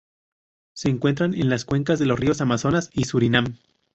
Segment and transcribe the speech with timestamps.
[0.73, 3.59] Se encuentran en las cuencas de los ríos Amazonas y Surinam.